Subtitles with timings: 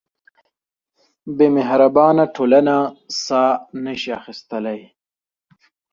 [1.37, 2.75] بېمهربانۍ ټولنه
[3.25, 3.51] ساه
[3.83, 4.79] نهشي اخیستلی.